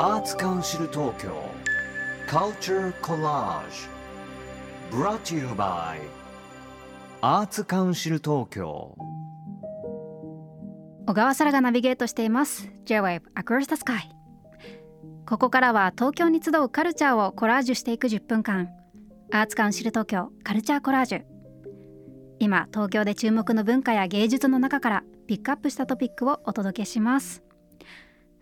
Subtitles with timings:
[0.00, 1.28] アーツカウンシル東京。
[2.28, 3.88] Culture Collage
[4.92, 5.98] Brought to you by
[7.20, 8.96] アーツカウンシル東京。
[11.04, 12.70] 小川沙羅がナビゲートしています。
[12.84, 14.02] J-Wave Across the Sky
[15.26, 18.68] ここからは東京に集うカルチャーをコラージュしていく10分間。
[19.32, 21.22] アーツカウンシル東京カルチャーコラージュ
[22.38, 27.47] 今東京で注目の文化や芸術の中からピックアップしたトピックをお届けします。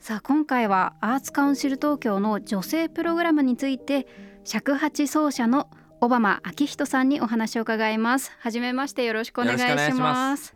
[0.06, 4.06] さあ今回はアーツカウンシル東京の女性プログラムについて
[4.44, 5.68] 尺八奏者の
[6.00, 8.30] 小浜昭仁さんにお話を伺います。
[8.38, 10.55] はめましてよろしくお願いします。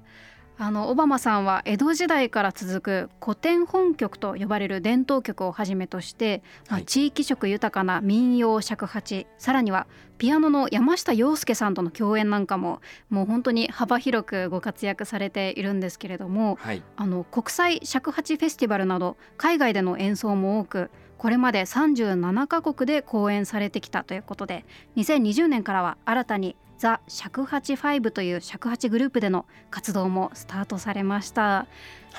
[0.62, 9.86] あのオバマさんは江戸時代から続く古典本曲と呼ばれる伝統曲をはじめとして、ま地域色豊かな民謡尺八さらには
[10.18, 16.82] ピアノの山下洋輔さんとの共演なんかももう本当に幅広くご活躍されているんですけれどもはい。
[16.94, 31.66] あの国際尺八フェスティバルなど海外での演奏も多くこれまで37カ国で公演されてきたということで2020年からは新たにザ・尺八5という尺八グループでの活動もスタートされました、は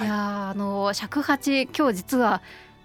[0.03, 0.05] い。
[0.05, 2.43] い、やーあの尺八今日実は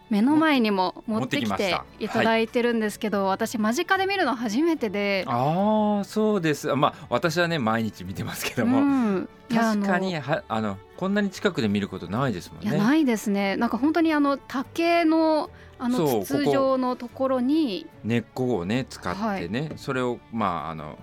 [0.08, 5.24] 目の前にも持ってきていただいてるんですけど、私間近で見るの初めてで。
[5.26, 6.74] ああそうです。
[6.74, 9.28] まあ私はね毎日見てますけども、うん。
[9.52, 12.70] 確かにはあのこんなに近くで見ることないですもんね。
[12.70, 13.58] いやないですね。
[13.58, 20.98] なんか本当にあの竹のあの筒状のところに根っこをね使ってね、それをまああの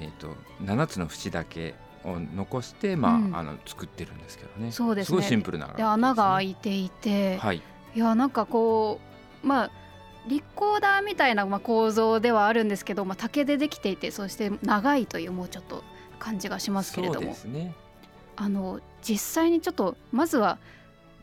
[0.00, 3.36] えっ、と7つの節だけを残してまあ、うん。
[3.36, 4.72] あの作ってるんですけどね。
[4.72, 5.18] そうですね。
[5.18, 7.62] ごいシンプルなでね、穴が開いていて、はい。
[7.94, 9.00] いやなんかこ
[9.44, 9.70] うまあ
[10.26, 15.82] リコーダーみたいなまあ構造ではあるんですけど、まあ、竹でできていてそして長いというもうちょっと
[16.18, 17.74] 感じがしますけれそうどもですね。
[18.36, 20.58] あの実際にちょっとまずは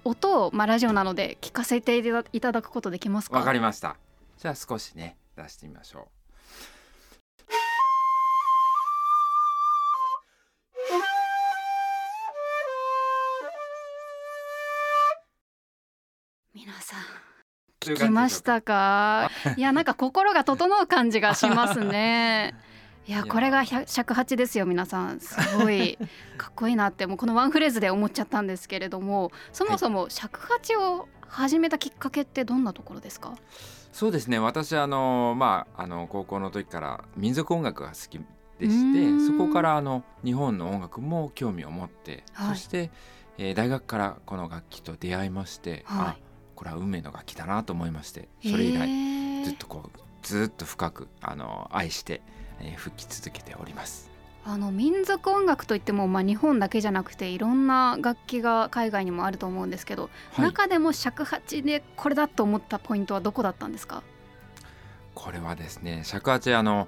[0.04, 1.98] 音を、まあ、ラジオなので聞かせて
[2.32, 3.38] いただくことできますか？
[3.38, 3.98] わかりました。
[4.38, 6.17] じゃあ少しね出してみましょ皆
[17.96, 19.30] 聞きましたか？
[19.56, 22.56] いやなんか心が整う感じがしますね。
[23.08, 25.20] いやこれが百尺八ですよ皆さん。
[25.22, 25.98] すごい
[26.38, 33.34] かっこいいなってもうこのワンフレーズで思っちゃったんですけれどもそもそも尺八を始めたきっかけってどんなところですか？
[33.94, 34.40] そうですね。
[34.40, 38.20] 私あのまああの高校の時から民族音楽が好き
[38.60, 42.50] でうしてそこからあの日本の音楽も興味を持って、はい。
[42.50, 42.92] そして、
[43.38, 46.08] えー大学からこの楽器と出会いまして、はい。
[46.08, 46.16] あ
[46.58, 52.22] これは運命の楽器だなと思いましてそれ以来来ずっとこうずっと深くあの愛して、
[52.60, 54.10] えー吹き続けております。
[54.44, 64.04] あの民族音楽といっても、まあ、日本だけじゃなくていろんな楽器が海外にもあると思うんですけど、はい、中でも尺八でこれだと思ったポイントはどこだったんですか？
[65.16, 66.88] これはですね尺八あの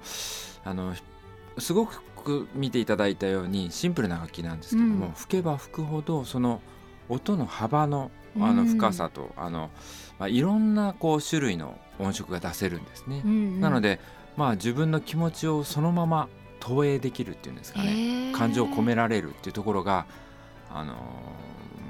[0.64, 0.94] あの
[1.58, 5.12] すごく見ていただいたようにシンプルな楽器なんですけども、うん。
[5.12, 6.62] 吹けば吹くほどその
[7.10, 9.70] 音の幅のあうんの深さと、あの
[10.18, 13.22] まあ、いろんなこう種類の音色が出せるんですね。
[13.60, 14.00] なので、で、
[14.36, 16.28] まあ、自分の気持ちをそのまま
[16.60, 18.32] 投影できるっていうんですかね。
[18.34, 20.06] 感情を込められるっていうところが、
[20.72, 20.96] あのー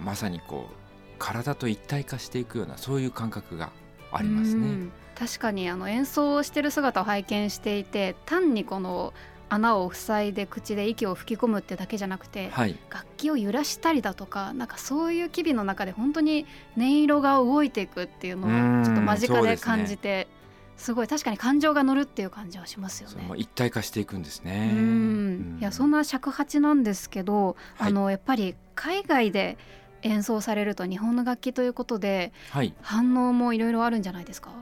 [0.05, 0.75] まさにこう
[1.19, 3.71] 体と一体化していくようなそういう感覚が
[4.13, 4.67] ありますね。
[4.67, 4.93] うん。
[5.15, 9.13] 確かにあの演奏をしてる姿を拝見していて単にこの
[9.51, 12.79] 穴を塞いで口で息を吹き込むってだけじゃなくて、はい。
[12.91, 16.47] 楽器を揺らしたりだとかなんかそういう機微の中で本当に
[16.79, 20.29] 音色が動いていくっていうのうんをちょっと間近で感じて
[20.77, 23.29] すごい確かに感情が乗るっていう感じはしますよね。
[23.37, 24.73] 一体化していくんですうね。
[24.73, 25.59] ん。
[25.61, 27.91] いやそんな尺八なんですけど、はい。
[27.91, 29.59] あのやっぱり海外で
[30.03, 32.73] 演奏されると日本の楽器ということではい。
[32.81, 34.53] 反応もいろいろあるんじゃないですか？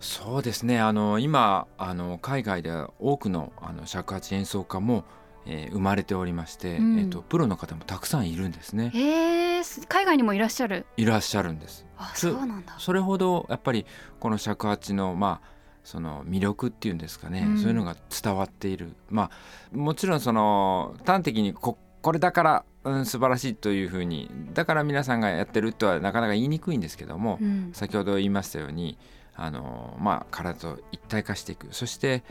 [0.00, 0.80] そうですね。
[0.80, 5.04] あの今あの海外では多くのあの尺八演奏家も、
[5.46, 6.98] えー生まれておりまして、うん。
[6.98, 8.90] えっとプロの方もたくさんいるんですね。
[8.94, 10.86] へえ海外にもいらっしゃる？
[10.96, 11.86] いらっしゃるんです。
[11.96, 12.74] あそそうなんだ。
[12.78, 13.86] それほどやっぱり
[14.20, 15.48] この尺八のまあ
[15.82, 17.58] その魅力っていうんですかね、うん。
[17.58, 18.94] そういうのが伝わっている。
[19.08, 19.30] ま
[19.72, 27.70] あもちろんその端的にここれだから、うん、素晴らしいというふうにだから皆さんがやってるとはなかなか言いにくいんですけども、うん。
[27.72, 28.98] 先ほど言いましたように
[29.36, 31.68] あの、まあ、体と一体化していく。
[31.72, 32.22] そして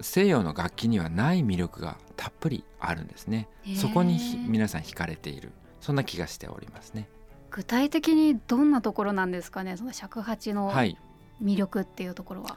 [0.00, 3.48] 西洋の楽器にはない魅力がたっぷりあるんですね。
[3.62, 3.76] へー。
[3.76, 5.52] そこにひ皆さん惹かれている。
[5.80, 7.08] そんな気がしておりますね。
[7.50, 9.76] 具体的にどんなところなんですかね？
[9.76, 10.98] その尺八のはい。
[11.42, 12.56] 魅力っていうところは。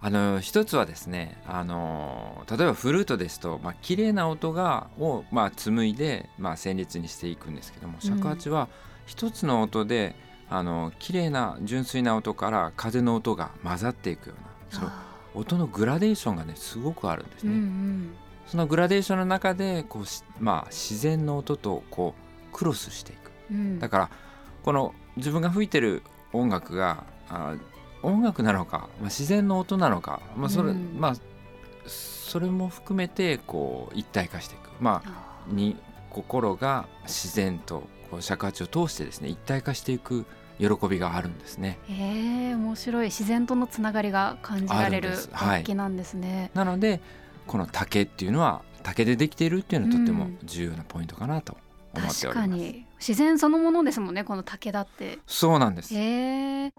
[0.00, 8.68] あの一つはですねあの例えばフルートですと、まあ綺麗な音がを、まあ、紡いで、まあ、旋律にしていくんですけども尺八は
[9.06, 10.14] 一つの音で
[10.50, 14.92] あの綺麗な純粋な音から風の音が混ざっていくようなその
[15.34, 17.52] 音のグラデーションがねすごくあるんですね。
[17.52, 18.14] うんうん、
[18.46, 20.04] そのグラデーションの中でこう
[20.42, 24.10] まあ、自然の音とこうクロスしていく、うん、だから
[24.62, 26.02] この自分が吹いてる
[26.32, 27.56] 音楽があ
[28.02, 31.14] 音楽なのか、まあ、自然の音なのか、まあそれ、うん、まあ、
[31.86, 35.76] それも含めてこう一体化していく、まあ、に
[36.10, 40.24] 心が自然とこう尺八を通してですね一体化していく
[40.58, 41.78] 喜びがあるんですね。
[41.88, 46.50] へえ面白い自然とのつながりが感じられる楽器なんですね。
[46.54, 47.00] はい、なので
[47.48, 52.26] この竹っていうのは竹でできているっていうのはとっても重要なポイントかなと思っております。
[52.28, 55.18] 確かに自然そのものですもんねこの竹だって。
[55.26, 55.92] そうなんです。
[55.92, 56.72] へえ。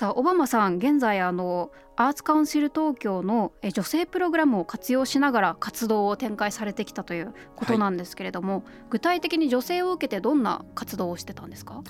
[0.00, 11.82] さあオバマさん現在あのアーツカウンシル東京の女性プログラムを活用しながら活動を展開されてきたということなんですけれども、はい、具体的に女性を受けてどんな活動をしてたんですか？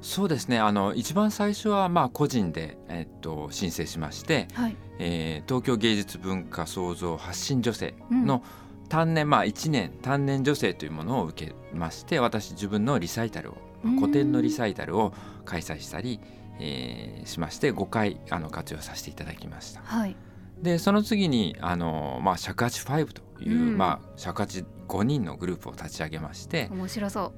[0.00, 0.60] そうですね。
[0.60, 8.44] あの一番最初はまあ個人で、えっと、申請しまして、はい、えー、東京芸術文化創造発信女性の
[8.88, 13.56] 単年、うん、まあ1年単年女性というものを受けまして私自分のリサイタルを
[13.98, 15.12] 古典のリサイタルを
[15.44, 16.20] 開催したり、
[16.60, 19.80] えー、しまして5回あの活用させていただきました。
[19.84, 20.16] はい、
[20.62, 27.32] でその次にあの、まあ、尺八5という、うん、まあ、尺八5人のグループを立ち上げまして面白そう。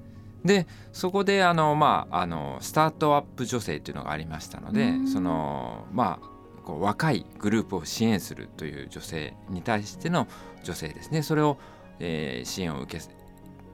[0.47, 10.29] でそこであの、まあ、あのスタートアップ女性というのがありましたのでその、まあ、こう若いグループを支援するという女性に対しての
[10.63, 11.23] 女性ですね。
[11.23, 11.59] それを、
[11.99, 13.05] えー、支援を受け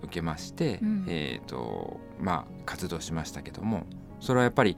[0.03, 3.87] 受けまして、うん、えーとまあ、活動しましたけども
[4.21, 4.77] それはやっぱり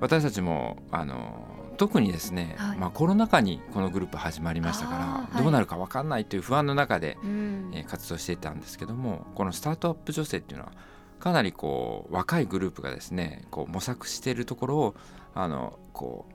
[0.00, 10.72] 私たちもあの特にですね、はい、まあ、コロナ禍にこのグループ始まりましたから、どうなるか分かんないという不安の中で、えー、活動していたんですけどもこのスタートアップ女性っていうのは
[11.20, 14.94] かなりこう若いグループがですねこう模索しているところを
[15.34, 16.34] あのこう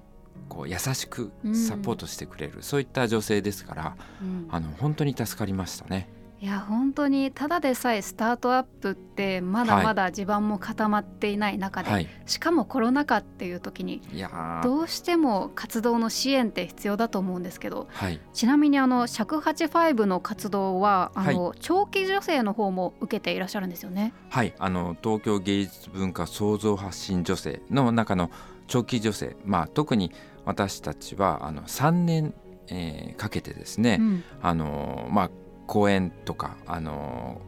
[0.49, 6.09] こう優しくサポートしてくれる、うん、そういった女性ですから、うん、あの本当に助かりましたね。
[6.41, 14.01] いや本当にただでさえスタートアップってまだまだ地盤も固まっていない中で、はい、しかもコロナ禍っていう時に
[14.61, 24.13] どうしても活動の支援って必要だと思うんですけど、はい、ちなみにあの尺八5の活動はあの、はい、長期女性の方も受けていらっしゃるんですよね？
[24.29, 24.53] はい。
[24.59, 28.29] あの東京芸術文化創造発信女性の中の
[28.67, 30.11] 長期女性、まあ、特に
[30.43, 32.33] 私たちはあの3年、
[32.67, 35.31] えー、かけてですね、うん、あのまあ
[35.67, 37.41] 講演とかあの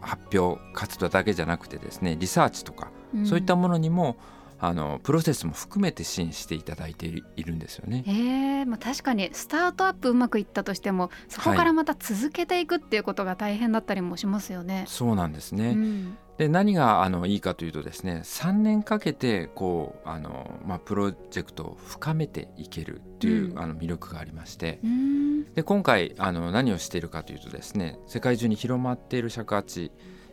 [0.00, 4.16] 発表活動だけじゃなくてですねリサーチとか、うん、そういったものにも
[4.64, 8.04] あのプロセスも含めて支援していただいているんですよね。
[8.06, 8.66] えー。
[8.66, 14.76] まあ、確かにスタートアップうまくいったとしてもそこからまた続けていくっていうことが大変だったりもしますよね。
[14.76, 29.90] はい、そうなんですね、うん、で何があのいいかというとですね3年かけてこうあの、まあ、プロジェクトを深めていけるっていう、うん、あの魅力がありまして、うん、で今回あの何をしているかというとですね世界中に広まっている尺八、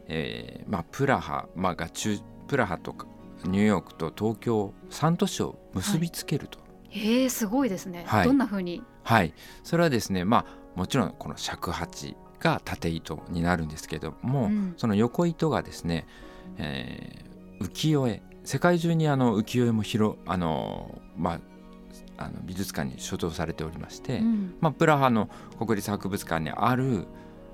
[0.07, 3.07] えーまあ、プラハ、まあ、が中プラハとか
[3.45, 6.59] ニューヨークと東京3都市を結びつけると。
[6.59, 8.83] はい、へえすごいですね、はい、どんなふうに？
[9.03, 9.33] はい。
[9.63, 10.45] それはですねまあ
[10.75, 16.07] もちろんこの尺八が縦糸になるんですけども、うん、その横糸がですね、
[16.57, 18.21] えー、浮世絵。
[18.45, 21.39] 世界中にあの浮世絵も広あのまあ
[22.17, 27.05] あの美術館に所蔵されておりまして、うん、まあ、プラハの国立博物館にある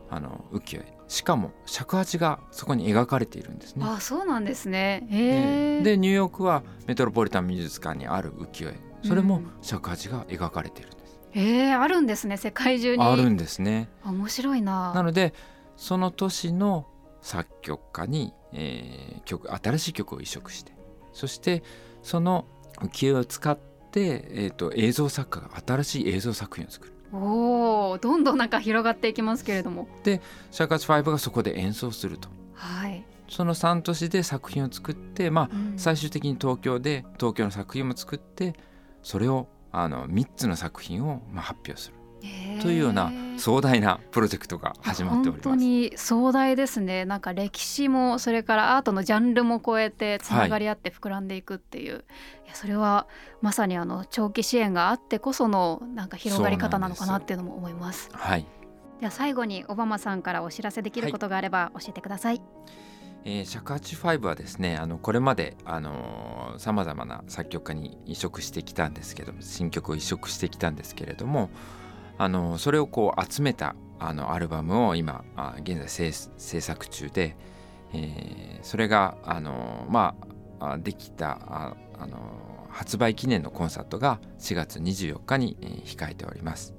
[0.09, 3.85] あの浮世絵しかも尺八がそこに描かれているんですね。
[3.87, 11.19] あそうなんですねへでニューヨークはメトロポリタン美術館にある浮世絵それも尺八が描かれているんです。
[11.35, 13.03] うん、えあるんですね世界中に。
[13.03, 13.89] あるんですね。
[14.03, 14.93] 面白いな。
[14.95, 15.33] なので
[15.77, 16.87] その年の
[17.21, 20.73] 作曲家に、えー、曲新しい曲を移植して
[21.13, 21.63] そして
[22.01, 22.45] その
[22.81, 23.57] 浮世絵を使っ
[23.91, 26.94] て、えーと映像作家が新しい映像作品を作る。
[27.13, 30.21] おおどんどんなんか広がっていきますけれどもで
[30.51, 32.29] シャカチ5がそこで演奏すると。
[32.53, 38.53] はいその3都市で作品を作って、まあ、最終的に東京で東京の作品も作って
[39.01, 41.95] それをあの3つの作品をまあ発表する。
[42.61, 45.49] というような壮大なプロジェクトが始まっております。
[45.49, 47.05] 本当に壮大ですね。
[47.05, 52.01] なんか歴史もそれからアートのジャンルも超えてつながり合って膨らんでいくっていう、はい、
[52.45, 53.07] いやそれは
[53.41, 58.09] まさにあの長期支援があってこそのなんか広がり方なのかなっていうのも思います。
[58.09, 58.45] すはい。
[58.99, 62.37] では最後にオバマさんからお知らせできることがあれば教えてください。
[62.37, 62.45] はい
[63.27, 65.57] えー、尺八5はですねあのこれまで
[66.57, 71.49] さまざまな作曲家に移植してきたんですけど新曲を移植してきたんですけれども
[72.17, 75.23] あのそれをこう集めたあのアルバムを今
[75.61, 77.35] 現在制作中で、
[77.93, 80.15] えー、それがあのま
[80.59, 86.73] あできたああの発売記念のコンサートが4月24日に、えー、控えております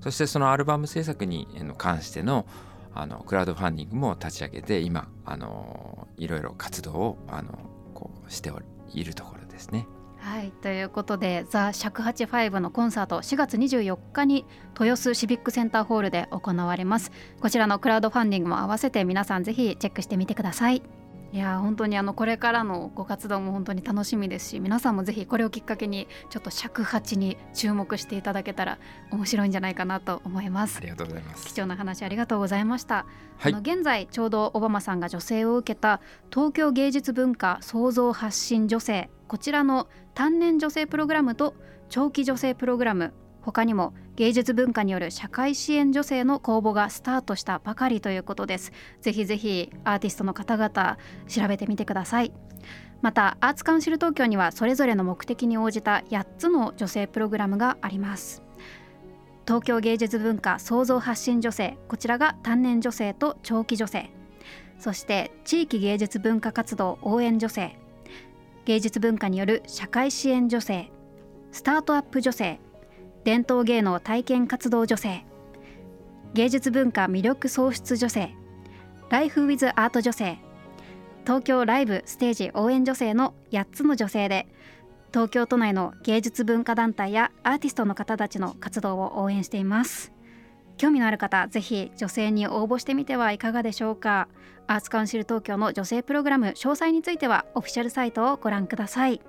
[0.00, 2.46] そしてそのアルバム制作に関しての
[2.94, 7.58] あのクラウドファンディングも立ち上げて今あのいろいろ活動をあの
[7.92, 8.50] こうして
[8.94, 9.86] いるところですね。
[10.18, 14.44] はいということで「ザ・尺八ファイブ」のコンサート4月24日に
[14.78, 20.82] 豊洲シビックセンターホールで行われますこちらのクラウドファンディングも合わせて皆さんぜひチェックしてみてください。
[21.32, 28.78] いや本当にあのこれからのご活動も本当に楽しみですし皆さんもぜひこれをきっかけにちょっと尺八に注目していただけたら
[29.10, 30.78] 面白いんじゃないかなと思います。
[30.78, 31.46] ありがとうございます。
[31.46, 33.06] 貴重な話ありがとうございました、
[33.38, 36.00] はい、あの現在ちょうどオバマさんが女性を受けた
[36.32, 41.54] 東京芸術文化創造発信女性こちらの単年女性プログラムと
[41.88, 43.12] 長期女性プログラム
[43.46, 48.72] 他にも芸術文化による社会支援女性の公募がスタートしたばかりということです。
[49.00, 50.98] ぜひぜひアーティストの方々
[51.28, 52.32] 調べてみてください。
[53.02, 58.42] またアーツカウンシル東京にはそれぞれの目的に応じた8つの女性プログラムがあります。
[59.46, 64.10] 東京芸術文化創造発信女性こちらが単年女性と長期女性。
[64.80, 67.78] そして地域芸術文化活動応援女性。
[68.64, 70.90] 芸術文化による社会支援女性。
[71.52, 72.58] スタートアップ女性。
[73.26, 75.26] 伝統芸能体験活動女性。
[76.34, 78.36] 芸術文化魅力創出女性。
[79.10, 80.38] ライフウィズアート女性。
[81.24, 84.46] 東京ライブステージ応援女性の8つの女性で
[85.12, 90.12] 東京都内の芸術文化団体やアーティストの方たちの活動を応援しています。
[90.76, 94.28] 興味のある方ぜひ女性に応募してみてはいかがでしょうか。
[94.68, 99.20] アーツカウンシル東京の女性プログラム詳細についてはオフィシャルサイトをご覧ください。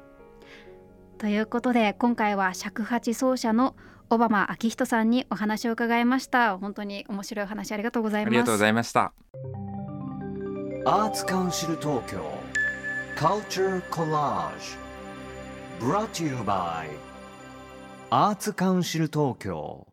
[1.18, 3.76] ということで今回は尺八奏者の
[4.10, 6.58] 小浜明人さんにお話を伺いました。
[6.60, 8.30] 本当に面白い話ありがとうございます。
[8.30, 9.14] ありがとうございました。
[10.86, 12.24] アーツカウンシル東京
[13.18, 14.78] Culture Collage
[15.82, 16.88] Brought to you by
[18.10, 19.86] アーツカウンシル東京